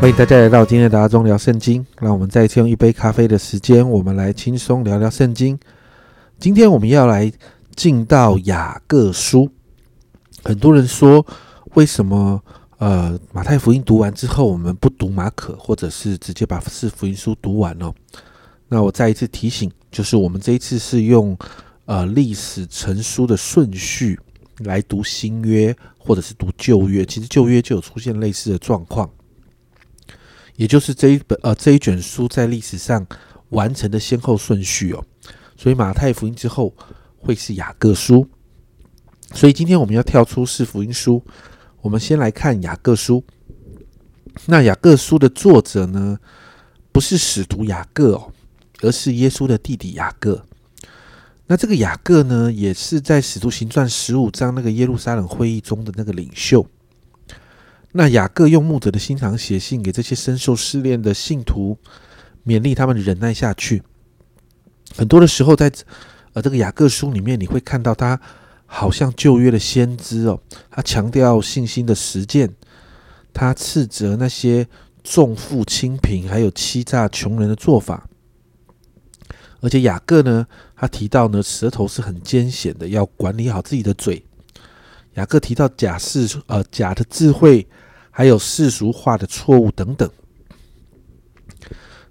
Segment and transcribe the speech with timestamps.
[0.00, 1.84] 欢迎大家来到今天的阿中聊圣经。
[2.00, 5.58] 让我们再次用一杯咖啡的时间，我们来轻松聊聊圣经。
[6.38, 7.30] 今天我们要来
[7.76, 9.50] 进到雅各书。
[10.42, 11.24] 很多人说，
[11.74, 12.42] 为什么
[12.78, 17.92] 呃马太福音读完之后，我们不读马可，或者是直接把四福音书读完呢？
[18.68, 21.36] 那我再一次提醒，就是我们这一次是用
[21.84, 24.18] 呃历史成书的顺序
[24.60, 27.04] 来读新约，或者是读旧约。
[27.04, 29.06] 其实旧约就有出现类似的状况。
[30.60, 33.06] 也就是这一本呃这一卷书在历史上
[33.48, 35.02] 完成的先后顺序哦，
[35.56, 36.76] 所以马太福音之后
[37.16, 38.28] 会是雅各书，
[39.32, 41.24] 所以今天我们要跳出四福音书，
[41.80, 43.24] 我们先来看雅各书。
[44.44, 46.18] 那雅各书的作者呢，
[46.92, 48.30] 不是使徒雅各哦，
[48.82, 50.44] 而是耶稣的弟弟雅各。
[51.46, 56.66] 那这个雅各呢，也是在使徒行传十五章那个耶路撒冷会议中的那个领袖。
[57.92, 61.76] 那雅各用牧者的心肠写信给这些深受试炼的信徒，
[62.46, 63.82] 勉励他们忍耐下去。
[64.96, 65.72] 很多的时候，在
[66.32, 68.20] 呃这个雅各书里面，你会看到他
[68.66, 72.54] 好像旧约的先知哦，他强调信心的实践，
[73.32, 74.68] 他斥责那些
[75.02, 78.08] 重富轻贫还有欺诈穷人的做法。
[79.60, 84.24] 而且雅各呢，他提到呢，舌头是很艰险的，要管理好自己的嘴。
[85.14, 87.66] 雅各提到假世呃假的智慧。
[88.12, 90.10] 还有世俗化的错误等等，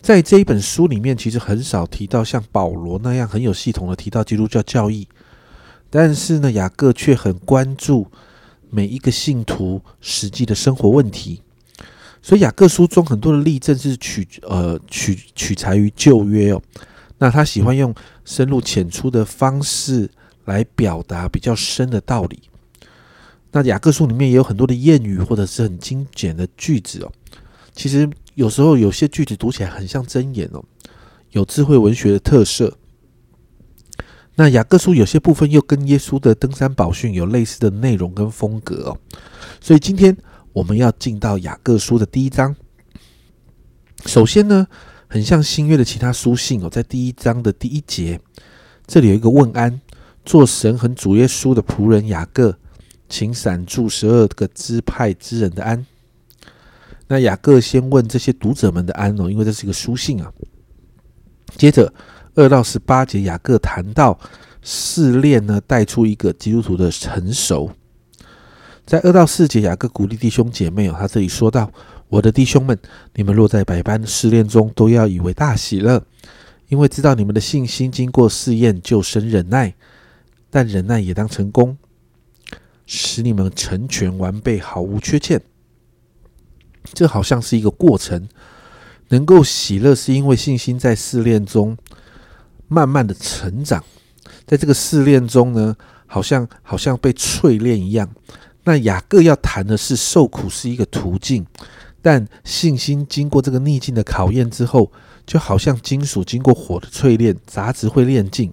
[0.00, 5.08] 在这一本书里面，其实很少提到像保罗那样很有系统的提到基督教教义，
[5.88, 8.06] 但是呢，雅各却很关注
[8.68, 11.42] 每一个信徒实际的生活问题，
[12.20, 16.62] 所以雅各书中很多的例证是取呃取取材于旧约哦，
[17.18, 17.92] 那他喜欢用
[18.26, 20.08] 深入浅出的方式
[20.44, 22.38] 来表达比较深的道理。
[23.56, 27.10] 那雅各书里面也有很多的谚语，或者是很精简的句子哦。
[27.72, 30.62] 其实有时候有些句子读起来很像箴言哦，
[31.30, 32.76] 有智慧文学的特色。
[34.34, 38.98] 那雅各书有些部分又跟耶稣的登山宝训有类似的内容跟风格哦。
[39.58, 40.14] 所以今天
[40.52, 42.54] 我们要进到雅各书的第一章。
[44.04, 44.66] 首先呢，
[45.08, 48.20] 很像新约的其他书信哦，在第一章的第一节，
[48.86, 49.80] 这里有一个问安，
[50.26, 52.58] 做神和主耶稣的仆人雅各。
[53.08, 55.86] 请闪住十二个支派之人的安。
[57.08, 60.32] 那雅各先问这些读者们的安哦，因为这是一个书信啊。
[61.56, 61.92] 接着
[62.34, 64.18] 二到十八节，雅各谈到
[64.60, 67.70] 试炼呢，带出一个基督徒的成熟。
[68.84, 71.70] 在二到四节，雅各鼓励弟兄姐妹哦，他这里说到
[72.08, 72.76] ：“我的弟兄们，
[73.14, 76.04] 你们若在百般试炼中，都要以为大喜乐，
[76.68, 79.74] 因为知道你们的信心经过试验，就生忍耐。
[80.50, 81.76] 但忍耐也当成功。”
[82.86, 85.42] 使你们成全完备，毫无缺欠。
[86.94, 88.28] 这好像是一个过程，
[89.08, 91.76] 能够喜乐，是因为信心在试炼中
[92.68, 93.84] 慢慢的成长。
[94.46, 95.76] 在这个试炼中呢，
[96.06, 98.08] 好像好像被淬炼一样。
[98.62, 101.44] 那雅各要谈的是，受苦是一个途径，
[102.00, 104.92] 但信心经过这个逆境的考验之后，
[105.26, 108.52] 就好像金属经过火的淬炼，杂质会炼尽。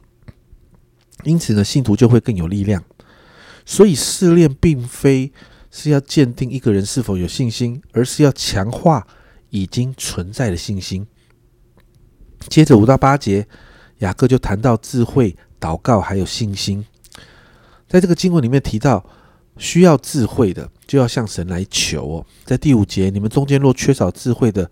[1.24, 2.84] 因此呢，信徒就会更有力量。
[3.66, 5.32] 所以试炼并非
[5.72, 9.08] 是要鉴定一个人是否有信心，而是要强化
[9.50, 11.08] 已经存在的信心。
[12.50, 13.48] 接着五到八节，
[14.00, 16.86] 雅各就谈到智慧、祷告还有信心。
[17.88, 19.06] 在这个经文里面提到，
[19.58, 22.26] 需要智慧的就要向神来求哦。
[22.44, 24.70] 在第五节，你们中间若缺少智慧的，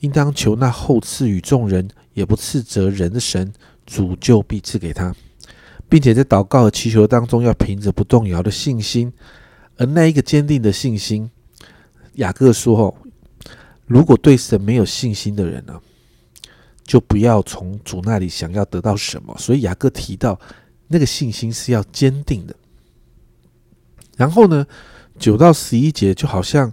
[0.00, 3.52] 应当求那后赐予众人也不斥责人的神，
[3.86, 5.14] 主就必赐给他。
[5.90, 9.12] 并且在祷告和祈求当中，要凭着不动摇的信心，
[9.76, 11.28] 而那一个坚定的信心，
[12.14, 12.94] 雅各说：“哦，
[13.86, 15.80] 如果对神没有信心的人呢，
[16.84, 20.38] 就不要从主那里想要得到什么。”所以雅各提到
[20.86, 22.54] 那个信心是要坚定的。
[24.16, 24.64] 然后呢，
[25.18, 26.72] 九到十一节就好像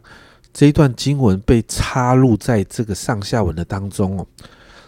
[0.53, 4.27] 这一段经文被插入在这个上下文的当中哦。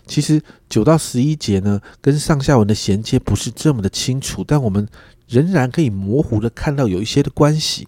[0.10, 4.88] 其实九到十一节呢，跟上下文的衔接不是这么的清楚，但我们
[5.28, 7.88] 仍然可以模糊的看到有一些的关系。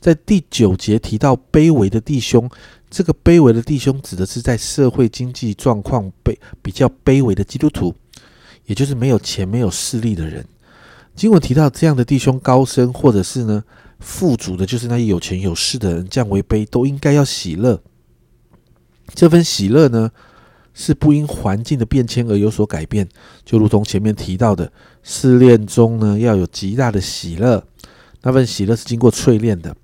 [0.00, 2.50] 在第九节提到卑微的弟兄，
[2.90, 7.94] 这个卑微的弟兄指的是在社会经济状况卑比较卑微的基督徒，
[8.66, 10.44] 也就是没有钱、没有势力的人。
[11.14, 13.62] 经文提到这样的弟兄高升，或者是呢
[14.00, 17.80] 富足的，就是那些有钱有势的人降为卑，都应该要喜乐。
[19.14, 20.10] 这份喜乐呢？
[20.72, 23.08] 是不因环境的变迁而有所改变，
[23.44, 24.72] 就如同前面提到的，
[25.02, 27.62] 试炼中呢要有极大的喜乐，
[28.22, 29.76] 那份喜乐是经过淬炼的，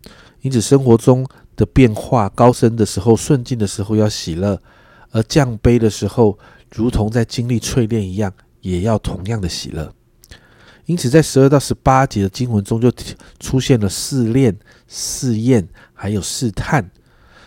[0.42, 4.60] 因此生活中的变化，高升的时候、顺境的时候要喜乐，
[5.10, 6.38] 而降卑的时候，
[6.74, 9.92] 如同在经历淬炼一样，也要同样的喜乐。
[10.84, 12.92] 因此，在十二到十八节的经文中，就
[13.40, 14.56] 出现了试炼、
[14.86, 16.90] 试验，还有试探。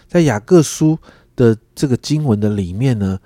[0.09, 0.97] 在雅各书
[1.39, 3.17] 的这个经文的里面呢，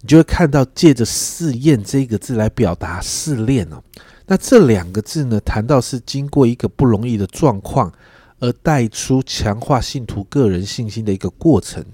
[0.00, 3.82] 你就会看到借着“试验”这个字来表达试炼哦。
[4.26, 7.92] 那这两个字呢，谈到是经过一个不容易的状况，
[8.38, 11.84] 而带出强化信徒个人信心的一个过程。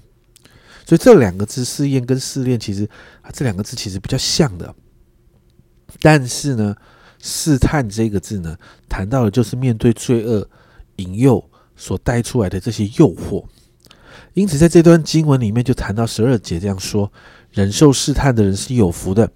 [0.85, 2.89] 所以这两个字“试验”跟“试炼”，其实
[3.21, 4.73] 啊，这两个字其实比较像的，
[6.01, 6.75] 但是呢。
[7.27, 8.55] 试探这个字呢，
[8.87, 10.47] 谈到的就是面对罪恶
[10.97, 11.43] 引诱
[11.75, 13.43] 所带出来的这些诱惑。
[14.33, 17.11] 因此，在这段经文里面就谈到十二节这样说：
[17.51, 19.31] 忍受试探的人是有福的，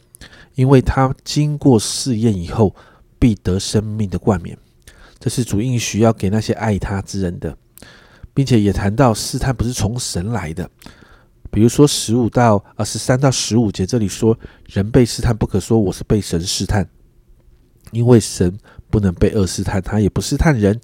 [0.56, 2.76] 因为他经过试验以后，
[3.18, 4.58] 必得生命的冠冕。
[5.20, 7.58] 这是主应许要给那些爱他之人的，
[8.34, 10.70] 并且也谈到试探不是从神来的。
[11.52, 14.38] 比如说十五到啊十三到十五节，这里说
[14.68, 16.88] 人被试探，不可说我是被神试探。
[17.92, 18.56] 因为神
[18.92, 20.80] 不能被恶试探，他也不试探人，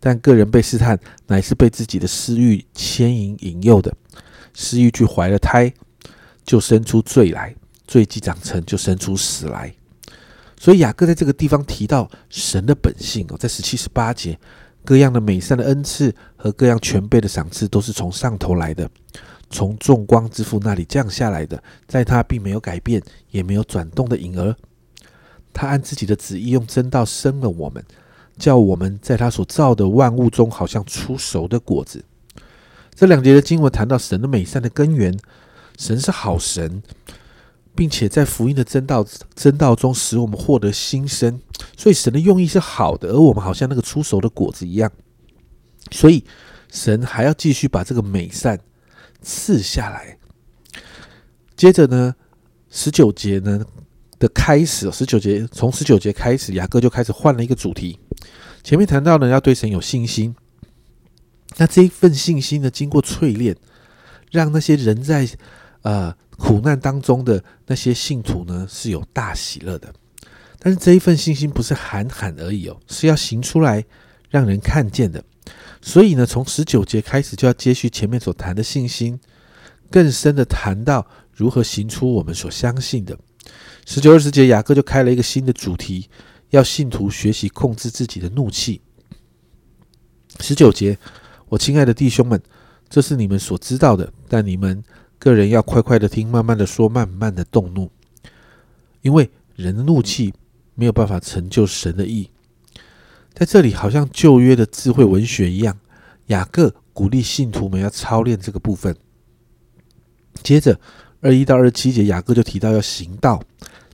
[0.00, 3.94] 但个人被试探，乃是被自己的私欲牵引引诱的。
[4.54, 5.72] 私欲去怀了胎，
[6.44, 7.54] 就生出罪来；
[7.86, 9.74] 罪既长成就生出死来。
[10.58, 14.36] 所以雅各在这个地方提到神的本性哦，在十七、十八节，
[14.84, 18.90] 各样的美善的恩赐和各样全备的赏赐，都是从上头来的，
[19.50, 23.00] 从众光之父那里降下来的，在他并没有改变，
[23.30, 24.56] 也没有转动的影儿。
[25.52, 27.84] 他按自己的旨意用真道生了我们，
[28.38, 32.04] 叫我们在他所造的万物中，好像出熟的果子。
[32.94, 35.18] 这两节的经文谈到神的美善的根源，
[35.76, 36.82] 神是好神，
[37.74, 39.04] 并且在福音的真道
[39.34, 41.40] 真道中使我们获得新生。
[41.76, 44.90] 所以神的用意是好的，而我们好像那个出熟的果子一样。
[45.90, 46.24] 所以
[46.70, 48.58] 神还要继续把这个美善
[49.20, 50.16] 赐下来。
[51.56, 52.14] 接着呢，
[52.70, 53.66] 十九节呢。
[54.18, 57.98] 的开始，十九节从十九节开始，雅各就开始换了一个主题。
[58.64, 60.34] 前面谈到呢，要对神有信心。
[61.56, 63.56] 那这一份信心呢，经过淬炼，
[64.30, 65.28] 让那些人在
[65.82, 69.92] 呃苦难当中的那些信徒呢，是有大喜乐的。
[70.58, 73.84] 但是这一份信心不是喊喊而已哦，是要行出来，
[74.28, 75.22] 让人看见的。
[75.80, 79.18] 所以呢，从十九节开始就要接续前面所谈的信心，
[79.90, 83.16] 更深的谈到如何行出我们所相信的。
[83.86, 86.10] 十九二十节，雅各就开了一个新的主题，
[86.50, 88.82] 要信徒学习控制自己的怒气。
[90.40, 90.98] 十九节，
[91.48, 92.40] 我亲爱的弟兄们，
[92.88, 94.84] 这是你们所知道的，但你们
[95.18, 97.90] 个人要快快的听，慢慢的说，慢慢的动怒，
[99.00, 100.34] 因为人的怒气
[100.74, 102.30] 没有办法成就神的意。
[103.32, 105.78] 在这里，好像旧约的智慧文学一样，
[106.26, 108.94] 雅各鼓励信徒们要操练这个部分。
[110.42, 110.78] 接着。
[111.20, 113.42] 二一到二十七节，雅各就提到要行道，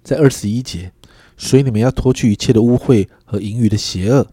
[0.02, 0.92] 在二十一节，
[1.38, 4.26] 所以你们要脱去一切的污秽和淫欲的邪恶，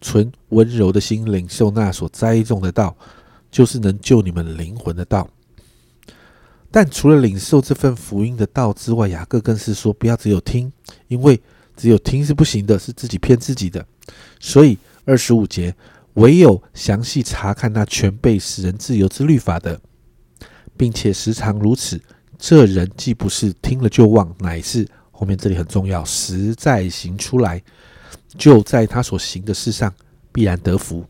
[0.00, 2.96] 存温柔的心，领受那所栽种的道，
[3.50, 5.28] 就是能救你们灵魂的道。
[6.72, 10.70] 但除了领受这份福音的道之外，雅各更是说，不要只有听，
[11.06, 11.40] 因为
[11.76, 13.86] 只有听是不行的，是自己骗自己的。
[14.40, 15.74] 所以二十五节，
[16.14, 19.80] 唯有详细查看那全被使人自由之律法的，
[20.76, 22.00] 并且时常如此。
[22.38, 27.62] 这人既不是听了就忘，乃是后面这里很重要，实在行出来，
[28.36, 29.92] 就在他所行的事上
[30.32, 31.04] 必然得福。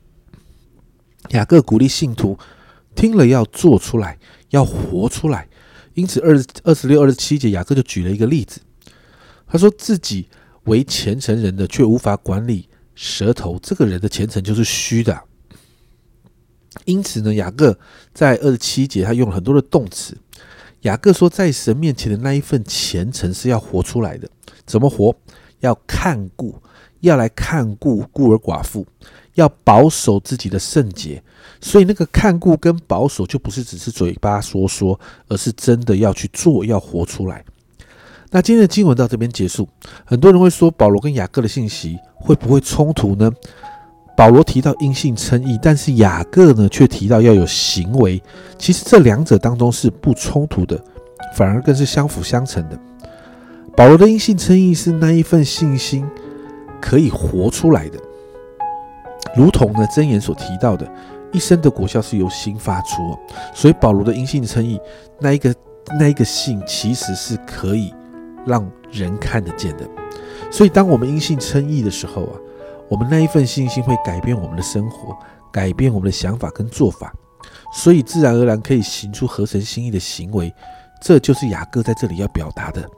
[1.30, 2.38] 雅各鼓励信徒
[2.94, 4.18] 听了要做出来，
[4.50, 5.48] 要活出来。
[5.94, 8.60] 因此二二十六、二十七节，雅各就举了一个例子，
[9.46, 10.28] 他说自己
[10.64, 15.20] 为虔诚人的，却无法管理舌头，这个人的虔诚就是虚的。
[16.84, 17.76] 因此呢，雅各
[18.12, 20.16] 在二十七节他用了很多的动词。
[20.86, 24.28] 雅各说，在神面前的那一份虔诚是要活出来的。
[24.64, 25.14] 怎么活？
[25.60, 26.54] 要看顾，
[27.00, 28.86] 要来看顾孤儿寡妇，
[29.34, 31.20] 要保守自己的圣洁。
[31.60, 37.44] 所以，那个看顾跟保守，就不是只是嘴巴说说，而是真的要去做，要活出来。
[38.30, 39.68] 那今天的经文到这边结束。
[40.04, 43.32] 很多人会说，保罗跟雅各的信息会不会冲突呢？
[44.16, 48.20] 保罗提到因信称义，但是雅各呢却提到要有行为。
[48.56, 50.82] 其实这两者当中是不冲突的，
[51.34, 52.78] 反而更是相辅相成的。
[53.76, 56.08] 保罗的因信称义是那一份信心
[56.80, 57.98] 可以活出来的，
[59.36, 60.90] 如同呢箴言所提到的，
[61.30, 63.14] 一生的果效是由心发出。
[63.54, 64.80] 所以保罗的因信称义
[65.20, 65.54] 那一个
[66.00, 67.92] 那一个信其实是可以
[68.46, 69.86] 让人看得见的。
[70.50, 72.32] 所以当我们因信称义的时候啊。
[72.88, 75.16] 我们那一份信心会改变我们的生活，
[75.52, 77.12] 改变我们的想法跟做法，
[77.72, 80.52] 所以自然而然可以行出合神心意的行为。
[81.00, 82.88] 这就是雅各在这里要表达的。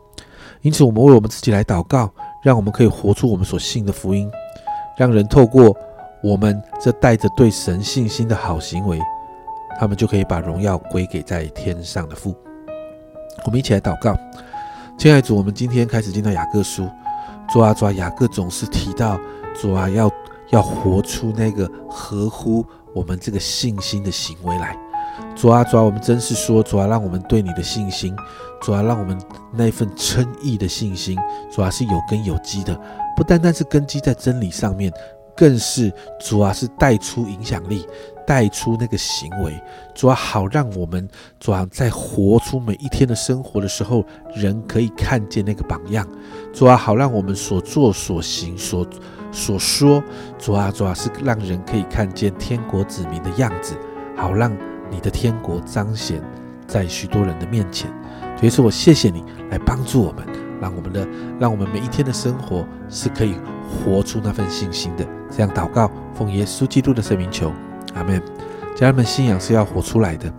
[0.62, 4.30] 因此，我们为我们自己来祷告，让我们可以活出我们所信的福音，
[4.96, 5.76] 让人透过
[6.22, 9.00] 我们这带着对神信心的好行为，
[9.78, 12.34] 他们就可以把荣耀归给在天上的父。
[13.44, 14.16] 我们一起来祷告，
[14.96, 16.88] 亲爱的主，我们今天开始进到雅各书，
[17.48, 19.18] 主啊主啊，雅各总是提到
[19.60, 20.10] 主啊要
[20.50, 24.76] 要活出那个合乎我们这个信心的行为来。
[25.34, 28.14] 主啊主啊，我们真是说主啊，让我们对你的信心，
[28.60, 29.18] 主啊，让我们
[29.52, 31.18] 那份称义的信心，
[31.50, 32.78] 主啊是有根有基的，
[33.16, 34.92] 不单单是根基在真理上面，
[35.38, 35.90] 更是
[36.20, 37.86] 主啊是带出影响力。
[38.26, 39.58] 带出那个行为，
[39.94, 41.08] 主要好让我们
[41.40, 44.04] 主要在活出每一天的生活的时候，
[44.34, 46.06] 人可以看见那个榜样。
[46.52, 48.86] 主要好让我们所做所行所
[49.32, 50.04] 所说，
[50.38, 53.74] 主啊主要是让人可以看见天国子民的样子，
[54.14, 54.54] 好让
[54.90, 56.22] 你的天国彰显
[56.66, 57.90] 在许多人的面前。
[58.36, 60.26] 所以说我谢谢你来帮助我们，
[60.60, 61.08] 让我们的
[61.40, 65.17] 让我们每一天的生活是可以活出那份信心的。
[65.30, 67.52] 这样祷告，奉耶稣基督的圣名求。
[67.94, 68.22] 阿门，
[68.74, 70.32] 家人们，信仰是要活出来的，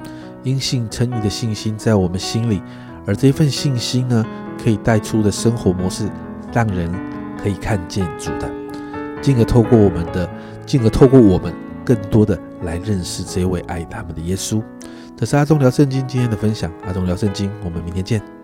[0.44, 2.62] 因信称义的信心在我们心里，
[3.06, 4.26] 而这份信心呢，
[4.64, 6.10] 可以带出的生活模式，
[6.54, 6.90] 让人
[7.42, 8.50] 可以看见主的，
[9.22, 10.30] 进而透过我们的，
[10.66, 11.54] 进而透过我们，
[11.84, 14.62] 更多的来认识这位爱他们的耶稣。
[15.18, 18.39] 这是阿忠聊圣经今天的分享，阿忠聊圣经，我们明天见。